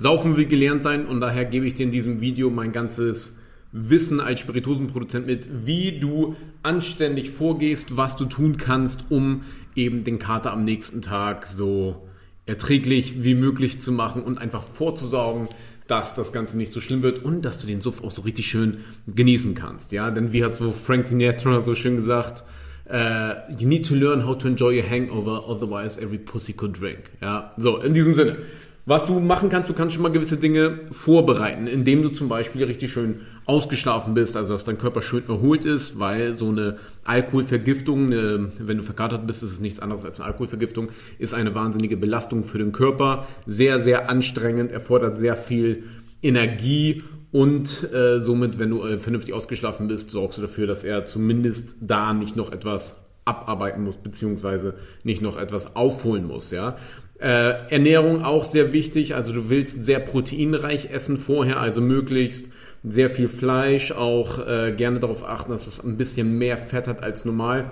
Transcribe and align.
Saufen 0.00 0.38
will 0.38 0.46
gelernt 0.46 0.82
sein 0.82 1.04
und 1.04 1.20
daher 1.20 1.44
gebe 1.44 1.66
ich 1.66 1.74
dir 1.74 1.84
in 1.84 1.92
diesem 1.92 2.22
Video 2.22 2.48
mein 2.48 2.72
ganzes 2.72 3.36
Wissen 3.70 4.18
als 4.18 4.40
Spirituosenproduzent 4.40 5.26
mit, 5.26 5.66
wie 5.66 6.00
du 6.00 6.36
anständig 6.62 7.30
vorgehst, 7.30 7.98
was 7.98 8.16
du 8.16 8.24
tun 8.24 8.56
kannst, 8.56 9.04
um 9.10 9.42
eben 9.76 10.02
den 10.02 10.18
Kater 10.18 10.52
am 10.52 10.64
nächsten 10.64 11.02
Tag 11.02 11.46
so 11.46 12.08
erträglich 12.46 13.22
wie 13.22 13.34
möglich 13.34 13.82
zu 13.82 13.92
machen 13.92 14.22
und 14.22 14.38
einfach 14.38 14.62
vorzusorgen, 14.62 15.48
dass 15.86 16.14
das 16.14 16.32
Ganze 16.32 16.56
nicht 16.56 16.72
so 16.72 16.80
schlimm 16.80 17.02
wird 17.02 17.22
und 17.22 17.42
dass 17.42 17.58
du 17.58 17.66
den 17.66 17.82
Suff 17.82 18.02
auch 18.02 18.10
so 18.10 18.22
richtig 18.22 18.46
schön 18.46 18.78
genießen 19.06 19.54
kannst. 19.54 19.92
Ja, 19.92 20.10
denn 20.10 20.32
wie 20.32 20.42
hat 20.42 20.54
so 20.54 20.72
Frank 20.72 21.08
Sinatra 21.08 21.60
so 21.60 21.74
schön 21.74 21.96
gesagt, 21.96 22.42
uh, 22.88 23.52
you 23.58 23.68
need 23.68 23.86
to 23.86 23.94
learn 23.94 24.26
how 24.26 24.36
to 24.38 24.48
enjoy 24.48 24.80
a 24.80 24.82
hangover, 24.82 25.46
otherwise 25.46 26.00
every 26.00 26.18
pussy 26.18 26.54
could 26.54 26.80
drink. 26.80 27.10
Ja, 27.20 27.52
so 27.58 27.76
in 27.82 27.92
diesem 27.92 28.14
Sinne. 28.14 28.38
Was 28.86 29.04
du 29.04 29.20
machen 29.20 29.50
kannst, 29.50 29.68
du 29.68 29.74
kannst 29.74 29.94
schon 29.94 30.02
mal 30.02 30.10
gewisse 30.10 30.38
Dinge 30.38 30.80
vorbereiten, 30.90 31.66
indem 31.66 32.02
du 32.02 32.08
zum 32.08 32.28
Beispiel 32.28 32.64
richtig 32.64 32.90
schön 32.90 33.20
ausgeschlafen 33.44 34.14
bist, 34.14 34.36
also 34.36 34.54
dass 34.54 34.64
dein 34.64 34.78
Körper 34.78 35.02
schön 35.02 35.24
erholt 35.28 35.64
ist, 35.64 35.98
weil 35.98 36.34
so 36.34 36.48
eine 36.48 36.78
Alkoholvergiftung, 37.04 38.06
eine, 38.06 38.52
wenn 38.58 38.78
du 38.78 38.82
verkatert 38.82 39.26
bist, 39.26 39.42
ist 39.42 39.52
es 39.52 39.60
nichts 39.60 39.80
anderes 39.80 40.04
als 40.04 40.20
eine 40.20 40.28
Alkoholvergiftung, 40.28 40.88
ist 41.18 41.34
eine 41.34 41.54
wahnsinnige 41.54 41.96
Belastung 41.96 42.42
für 42.42 42.58
den 42.58 42.72
Körper, 42.72 43.26
sehr, 43.46 43.78
sehr 43.78 44.08
anstrengend, 44.08 44.72
erfordert 44.72 45.18
sehr 45.18 45.36
viel 45.36 45.84
Energie 46.22 47.02
und 47.32 47.92
äh, 47.92 48.20
somit, 48.20 48.58
wenn 48.58 48.70
du 48.70 48.82
äh, 48.84 48.98
vernünftig 48.98 49.34
ausgeschlafen 49.34 49.88
bist, 49.88 50.10
sorgst 50.10 50.38
du 50.38 50.42
dafür, 50.42 50.66
dass 50.66 50.84
er 50.84 51.04
zumindest 51.04 51.76
da 51.80 52.12
nicht 52.12 52.36
noch 52.36 52.50
etwas 52.50 52.96
abarbeiten 53.30 53.84
muss, 53.84 53.96
beziehungsweise 53.96 54.74
nicht 55.04 55.22
noch 55.22 55.36
etwas 55.36 55.76
aufholen 55.76 56.26
muss, 56.26 56.50
ja. 56.50 56.76
Äh, 57.20 57.70
Ernährung 57.70 58.24
auch 58.24 58.46
sehr 58.46 58.72
wichtig. 58.72 59.14
Also 59.14 59.32
du 59.32 59.50
willst 59.50 59.84
sehr 59.84 60.00
proteinreich 60.00 60.90
essen 60.90 61.18
vorher, 61.18 61.60
also 61.60 61.82
möglichst 61.82 62.50
sehr 62.82 63.10
viel 63.10 63.28
Fleisch. 63.28 63.92
Auch 63.92 64.38
äh, 64.46 64.72
gerne 64.72 65.00
darauf 65.00 65.22
achten, 65.22 65.52
dass 65.52 65.66
es 65.66 65.84
ein 65.84 65.98
bisschen 65.98 66.38
mehr 66.38 66.56
Fett 66.56 66.88
hat 66.88 67.02
als 67.02 67.26
normal. 67.26 67.70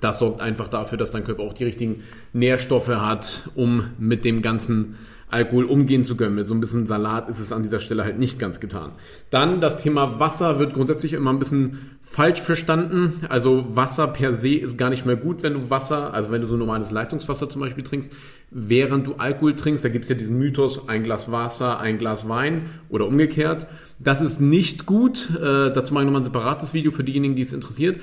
Das 0.00 0.18
sorgt 0.18 0.40
einfach 0.40 0.66
dafür, 0.66 0.98
dass 0.98 1.12
dein 1.12 1.22
Körper 1.22 1.44
auch 1.44 1.52
die 1.52 1.64
richtigen 1.64 2.02
Nährstoffe 2.32 2.88
hat, 2.88 3.48
um 3.54 3.90
mit 3.98 4.24
dem 4.24 4.42
ganzen 4.42 4.96
Alkohol 5.34 5.64
umgehen 5.64 6.04
zu 6.04 6.16
können. 6.16 6.36
Mit 6.36 6.46
so 6.46 6.54
ein 6.54 6.60
bisschen 6.60 6.86
Salat 6.86 7.28
ist 7.28 7.40
es 7.40 7.52
an 7.52 7.64
dieser 7.64 7.80
Stelle 7.80 8.04
halt 8.04 8.18
nicht 8.18 8.38
ganz 8.38 8.60
getan. 8.60 8.92
Dann 9.30 9.60
das 9.60 9.82
Thema 9.82 10.20
Wasser 10.20 10.60
wird 10.60 10.74
grundsätzlich 10.74 11.12
immer 11.12 11.30
ein 11.30 11.40
bisschen 11.40 11.98
falsch 12.00 12.40
verstanden. 12.40 13.24
Also 13.28 13.76
Wasser 13.76 14.06
per 14.06 14.32
se 14.32 14.54
ist 14.54 14.78
gar 14.78 14.90
nicht 14.90 15.04
mehr 15.04 15.16
gut, 15.16 15.42
wenn 15.42 15.54
du 15.54 15.70
Wasser, 15.70 16.14
also 16.14 16.30
wenn 16.30 16.40
du 16.40 16.46
so 16.46 16.56
normales 16.56 16.92
Leitungswasser 16.92 17.48
zum 17.48 17.60
Beispiel 17.60 17.82
trinkst, 17.82 18.12
während 18.50 19.08
du 19.08 19.14
Alkohol 19.16 19.56
trinkst. 19.56 19.84
Da 19.84 19.88
gibt 19.88 20.04
es 20.04 20.08
ja 20.08 20.14
diesen 20.14 20.38
Mythos, 20.38 20.88
ein 20.88 21.02
Glas 21.02 21.30
Wasser, 21.30 21.80
ein 21.80 21.98
Glas 21.98 22.28
Wein 22.28 22.66
oder 22.88 23.08
umgekehrt. 23.08 23.66
Das 23.98 24.20
ist 24.20 24.40
nicht 24.40 24.86
gut. 24.86 25.30
Äh, 25.36 25.72
dazu 25.72 25.92
mache 25.92 26.04
ich 26.04 26.06
nochmal 26.06 26.20
ein 26.20 26.24
separates 26.24 26.74
Video 26.74 26.92
für 26.92 27.02
diejenigen, 27.02 27.34
die 27.34 27.42
es 27.42 27.52
interessiert 27.52 27.98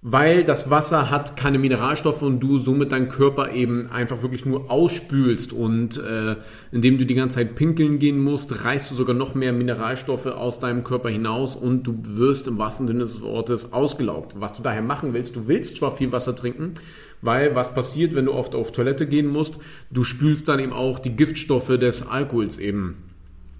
weil 0.00 0.44
das 0.44 0.70
Wasser 0.70 1.10
hat 1.10 1.36
keine 1.36 1.58
Mineralstoffe 1.58 2.22
und 2.22 2.38
du 2.38 2.60
somit 2.60 2.92
deinen 2.92 3.08
Körper 3.08 3.52
eben 3.52 3.90
einfach 3.90 4.22
wirklich 4.22 4.46
nur 4.46 4.70
ausspülst 4.70 5.52
und 5.52 5.98
äh, 5.98 6.36
indem 6.70 6.98
du 6.98 7.06
die 7.06 7.16
ganze 7.16 7.36
Zeit 7.36 7.56
pinkeln 7.56 7.98
gehen 7.98 8.20
musst, 8.20 8.64
reißt 8.64 8.90
du 8.90 8.94
sogar 8.94 9.16
noch 9.16 9.34
mehr 9.34 9.52
Mineralstoffe 9.52 10.26
aus 10.26 10.60
deinem 10.60 10.84
Körper 10.84 11.08
hinaus 11.08 11.56
und 11.56 11.82
du 11.82 11.98
wirst 12.04 12.46
im 12.46 12.58
wahrsten 12.58 12.86
Sinne 12.86 13.00
des 13.00 13.20
Wortes 13.22 13.72
ausgelaugt. 13.72 14.36
Was 14.38 14.54
du 14.54 14.62
daher 14.62 14.82
machen 14.82 15.14
willst, 15.14 15.34
du 15.34 15.48
willst 15.48 15.78
zwar 15.78 15.96
viel 15.96 16.12
Wasser 16.12 16.36
trinken, 16.36 16.74
weil 17.20 17.56
was 17.56 17.74
passiert, 17.74 18.14
wenn 18.14 18.26
du 18.26 18.34
oft 18.34 18.54
auf 18.54 18.70
Toilette 18.70 19.08
gehen 19.08 19.26
musst, 19.26 19.58
du 19.90 20.04
spülst 20.04 20.46
dann 20.46 20.60
eben 20.60 20.72
auch 20.72 21.00
die 21.00 21.16
Giftstoffe 21.16 21.76
des 21.76 22.06
Alkohols 22.06 22.58
eben 22.60 23.07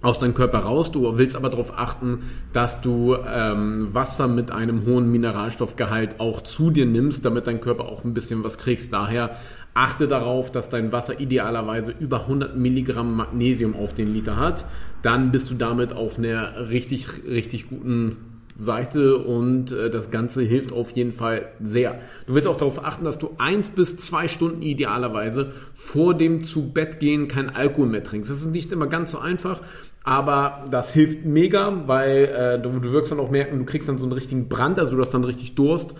aus 0.01 0.19
deinem 0.19 0.33
Körper 0.33 0.59
raus. 0.59 0.91
Du 0.91 1.17
willst 1.17 1.35
aber 1.35 1.49
darauf 1.49 1.77
achten, 1.77 2.19
dass 2.53 2.81
du 2.81 3.15
ähm, 3.15 3.93
Wasser 3.93 4.27
mit 4.27 4.51
einem 4.51 4.85
hohen 4.85 5.11
Mineralstoffgehalt 5.11 6.19
auch 6.19 6.41
zu 6.41 6.71
dir 6.71 6.85
nimmst, 6.85 7.25
damit 7.25 7.47
dein 7.47 7.59
Körper 7.59 7.85
auch 7.85 8.03
ein 8.03 8.13
bisschen 8.13 8.43
was 8.43 8.57
kriegst. 8.57 8.93
Daher 8.93 9.35
achte 9.73 10.07
darauf, 10.07 10.51
dass 10.51 10.69
dein 10.69 10.91
Wasser 10.91 11.19
idealerweise 11.19 11.93
über 11.97 12.21
100 12.21 12.57
Milligramm 12.57 13.15
Magnesium 13.15 13.75
auf 13.75 13.93
den 13.93 14.13
Liter 14.13 14.37
hat. 14.37 14.65
Dann 15.01 15.31
bist 15.31 15.49
du 15.49 15.55
damit 15.55 15.93
auf 15.93 16.17
einer 16.17 16.69
richtig, 16.69 17.07
richtig 17.25 17.69
guten 17.69 18.17
Seite 18.59 19.17
und 19.17 19.71
äh, 19.71 19.89
das 19.89 20.11
Ganze 20.11 20.41
hilft 20.41 20.73
auf 20.73 20.91
jeden 20.91 21.13
Fall 21.13 21.53
sehr. 21.61 21.99
Du 22.27 22.35
willst 22.35 22.47
auch 22.47 22.57
darauf 22.57 22.83
achten, 22.83 23.05
dass 23.05 23.17
du 23.17 23.31
eins 23.37 23.69
bis 23.69 23.97
zwei 23.97 24.27
Stunden 24.27 24.61
idealerweise 24.61 25.53
vor 25.73 26.13
dem 26.13 26.43
zu 26.43 26.73
Bett 26.73 26.99
gehen 26.99 27.29
kein 27.29 27.49
Alkohol 27.49 27.87
mehr 27.87 28.03
trinkst. 28.03 28.29
Das 28.29 28.41
ist 28.41 28.51
nicht 28.51 28.71
immer 28.71 28.87
ganz 28.87 29.11
so 29.11 29.19
einfach, 29.19 29.61
aber 30.03 30.65
das 30.69 30.91
hilft 30.91 31.25
mega, 31.25 31.83
weil 31.85 32.25
äh, 32.25 32.59
du, 32.59 32.79
du 32.79 32.91
wirkst 32.91 33.11
dann 33.11 33.19
auch 33.19 33.29
merken, 33.29 33.59
du 33.59 33.65
kriegst 33.65 33.89
dann 33.89 33.97
so 33.97 34.05
einen 34.05 34.13
richtigen 34.13 34.47
Brand, 34.47 34.79
also 34.79 34.95
du 34.95 35.01
hast 35.01 35.11
dann 35.11 35.23
richtig 35.23 35.55
Durst 35.55 35.95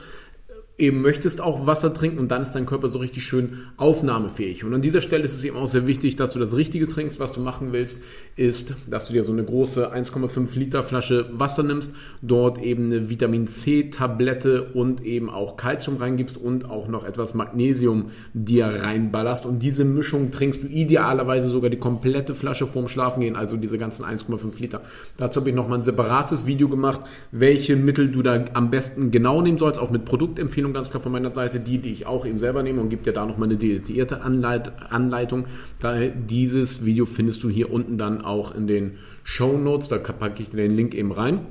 eben 0.79 1.01
möchtest 1.01 1.41
auch 1.41 1.67
Wasser 1.67 1.93
trinken 1.93 2.19
und 2.19 2.29
dann 2.29 2.41
ist 2.41 2.53
dein 2.53 2.65
Körper 2.65 2.89
so 2.89 2.99
richtig 2.99 3.23
schön 3.23 3.59
aufnahmefähig. 3.77 4.63
Und 4.63 4.73
an 4.73 4.81
dieser 4.81 5.01
Stelle 5.01 5.23
ist 5.23 5.33
es 5.33 5.43
eben 5.43 5.57
auch 5.57 5.67
sehr 5.67 5.85
wichtig, 5.87 6.15
dass 6.15 6.31
du 6.31 6.39
das 6.39 6.55
Richtige 6.55 6.87
trinkst. 6.87 7.19
Was 7.19 7.33
du 7.33 7.41
machen 7.41 7.73
willst, 7.73 7.99
ist, 8.35 8.73
dass 8.89 9.05
du 9.05 9.13
dir 9.13 9.23
so 9.23 9.33
eine 9.33 9.43
große 9.43 9.93
1,5 9.93 10.57
Liter 10.57 10.83
Flasche 10.83 11.25
Wasser 11.31 11.63
nimmst, 11.63 11.91
dort 12.21 12.57
eben 12.59 12.85
eine 12.85 13.09
Vitamin 13.09 13.47
C 13.47 13.89
Tablette 13.89 14.71
und 14.73 15.03
eben 15.03 15.29
auch 15.29 15.57
Kalzium 15.57 15.97
reingibst 15.97 16.37
und 16.37 16.69
auch 16.69 16.87
noch 16.87 17.03
etwas 17.03 17.33
Magnesium 17.33 18.11
dir 18.33 18.67
reinballerst. 18.67 19.45
Und 19.45 19.59
diese 19.59 19.83
Mischung 19.83 20.31
trinkst 20.31 20.63
du 20.63 20.67
idealerweise 20.67 21.49
sogar 21.49 21.69
die 21.69 21.77
komplette 21.77 22.33
Flasche 22.33 22.65
vorm 22.65 22.87
Schlafengehen, 22.87 23.35
also 23.35 23.57
diese 23.57 23.77
ganzen 23.77 24.05
1,5 24.05 24.59
Liter. 24.59 24.81
Dazu 25.17 25.41
habe 25.41 25.49
ich 25.49 25.55
nochmal 25.55 25.79
ein 25.79 25.83
separates 25.83 26.45
Video 26.45 26.69
gemacht, 26.69 27.01
welche 27.31 27.75
Mittel 27.75 28.09
du 28.09 28.21
da 28.21 28.45
am 28.53 28.71
besten 28.71 29.11
genau 29.11 29.41
nehmen 29.41 29.57
sollst, 29.57 29.79
auch 29.79 29.91
mit 29.91 30.05
Produktempfehlungen 30.05 30.68
Empfehlung 30.69 30.73
ganz 30.73 30.89
klar 30.89 31.01
von 31.01 31.11
meiner 31.11 31.33
Seite, 31.33 31.59
die, 31.59 31.79
die 31.79 31.91
ich 31.91 32.05
auch 32.05 32.25
eben 32.25 32.39
selber 32.39 32.63
nehme 32.63 32.81
und 32.81 32.89
gibt 32.89 33.07
ja 33.07 33.13
da 33.13 33.25
nochmal 33.25 33.49
eine 33.49 33.57
detaillierte 33.57 34.21
Anleit 34.21 34.71
Anleitung. 34.91 35.45
Daher 35.79 36.09
dieses 36.09 36.85
Video 36.85 37.05
findest 37.05 37.43
du 37.43 37.49
hier 37.49 37.71
unten 37.71 37.97
dann 37.97 38.21
auch 38.23 38.55
in 38.55 38.67
den 38.67 38.97
Show 39.23 39.57
Notes. 39.57 39.89
Da 39.89 39.97
packe 39.97 40.41
ich 40.41 40.49
den 40.49 40.75
Link 40.75 40.93
eben 40.95 41.11
rein. 41.11 41.41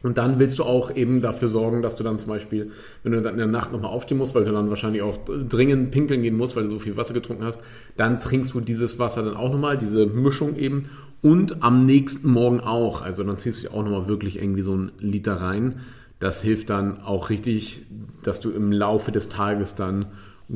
Und 0.00 0.16
dann 0.16 0.38
willst 0.38 0.60
du 0.60 0.62
auch 0.62 0.94
eben 0.94 1.20
dafür 1.20 1.48
sorgen, 1.48 1.82
dass 1.82 1.96
du 1.96 2.04
dann 2.04 2.20
zum 2.20 2.28
Beispiel, 2.28 2.70
wenn 3.02 3.12
du 3.12 3.20
dann 3.20 3.32
in 3.32 3.38
der 3.38 3.48
Nacht 3.48 3.72
nochmal 3.72 3.90
aufstehen 3.90 4.18
musst, 4.18 4.32
weil 4.32 4.44
du 4.44 4.52
dann 4.52 4.70
wahrscheinlich 4.70 5.02
auch 5.02 5.18
dringend 5.26 5.90
pinkeln 5.90 6.22
gehen 6.22 6.36
musst, 6.36 6.54
weil 6.54 6.64
du 6.64 6.70
so 6.70 6.78
viel 6.78 6.96
Wasser 6.96 7.14
getrunken 7.14 7.42
hast, 7.42 7.58
dann 7.96 8.20
trinkst 8.20 8.54
du 8.54 8.60
dieses 8.60 9.00
Wasser 9.00 9.24
dann 9.24 9.36
auch 9.36 9.50
nochmal, 9.50 9.76
diese 9.76 10.06
Mischung 10.06 10.54
eben. 10.56 10.88
Und 11.20 11.64
am 11.64 11.84
nächsten 11.84 12.30
Morgen 12.30 12.60
auch. 12.60 13.02
Also 13.02 13.24
dann 13.24 13.38
ziehst 13.38 13.64
du 13.64 13.70
auch 13.72 13.82
nochmal 13.82 14.06
wirklich 14.06 14.40
irgendwie 14.40 14.62
so 14.62 14.72
einen 14.72 14.92
Liter 15.00 15.40
rein. 15.40 15.80
Das 16.20 16.42
hilft 16.42 16.70
dann 16.70 17.02
auch 17.02 17.30
richtig, 17.30 17.86
dass 18.22 18.40
du 18.40 18.50
im 18.50 18.72
Laufe 18.72 19.12
des 19.12 19.28
Tages 19.28 19.74
dann 19.74 20.06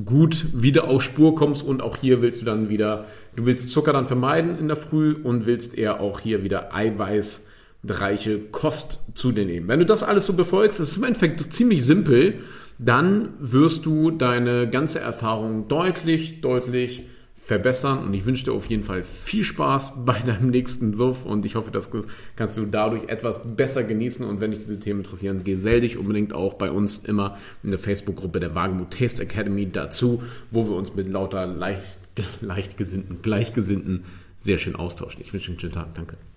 gut 0.04 0.46
wieder 0.54 0.84
auf 0.84 1.02
Spur 1.02 1.34
kommst 1.34 1.62
und 1.62 1.82
auch 1.82 1.98
hier 1.98 2.22
willst 2.22 2.40
du 2.40 2.46
dann 2.46 2.68
wieder, 2.68 3.06
du 3.36 3.44
willst 3.44 3.70
Zucker 3.70 3.92
dann 3.92 4.06
vermeiden 4.06 4.58
in 4.58 4.68
der 4.68 4.76
Früh 4.76 5.12
und 5.12 5.46
willst 5.46 5.76
eher 5.76 6.00
auch 6.00 6.20
hier 6.20 6.42
wieder 6.42 6.74
eiweißreiche 6.74 8.38
Kost 8.50 9.00
zu 9.14 9.32
dir 9.32 9.44
nehmen. 9.44 9.68
Wenn 9.68 9.80
du 9.80 9.86
das 9.86 10.02
alles 10.02 10.26
so 10.26 10.32
befolgst, 10.32 10.80
ist 10.80 10.96
im 10.96 11.04
Endeffekt 11.04 11.40
ziemlich 11.52 11.84
simpel, 11.84 12.40
dann 12.78 13.34
wirst 13.38 13.84
du 13.84 14.10
deine 14.10 14.68
ganze 14.68 14.98
Erfahrung 14.98 15.68
deutlich, 15.68 16.40
deutlich 16.40 17.04
verbessern. 17.42 18.04
Und 18.04 18.14
ich 18.14 18.24
wünsche 18.24 18.44
dir 18.44 18.52
auf 18.52 18.66
jeden 18.66 18.84
Fall 18.84 19.02
viel 19.02 19.42
Spaß 19.44 19.92
bei 20.06 20.18
deinem 20.20 20.50
nächsten 20.50 20.94
Suff 20.94 21.26
und 21.26 21.44
ich 21.44 21.56
hoffe, 21.56 21.70
das 21.70 21.90
kannst 22.36 22.56
du 22.56 22.64
dadurch 22.66 23.08
etwas 23.08 23.40
besser 23.56 23.82
genießen. 23.82 24.24
Und 24.24 24.40
wenn 24.40 24.52
dich 24.52 24.60
diese 24.60 24.78
Themen 24.78 25.00
interessieren, 25.00 25.42
gesell 25.44 25.80
dich 25.80 25.98
unbedingt 25.98 26.32
auch 26.32 26.54
bei 26.54 26.70
uns 26.70 26.98
immer 26.98 27.36
in 27.62 27.70
der 27.70 27.80
Facebook-Gruppe 27.80 28.40
der 28.40 28.54
Wagemut 28.54 28.92
Taste 28.92 29.22
Academy 29.22 29.70
dazu, 29.70 30.22
wo 30.50 30.66
wir 30.66 30.76
uns 30.76 30.94
mit 30.94 31.08
lauter 31.08 31.46
leicht, 31.46 32.00
leichtgesinnten, 32.40 33.22
gleichgesinnten 33.22 34.04
sehr 34.38 34.58
schön 34.58 34.76
austauschen. 34.76 35.20
Ich 35.22 35.32
wünsche 35.32 35.46
dir 35.46 35.52
einen 35.52 35.60
schönen 35.60 35.72
Tag. 35.72 35.94
Danke. 35.94 36.31